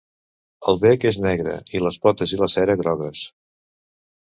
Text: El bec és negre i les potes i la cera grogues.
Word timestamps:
El 0.71 0.79
bec 0.85 1.05
és 1.09 1.19
negre 1.25 1.53
i 1.79 1.83
les 1.85 2.01
potes 2.07 2.35
i 2.37 2.41
la 2.41 2.51
cera 2.57 2.79
grogues. 2.83 3.25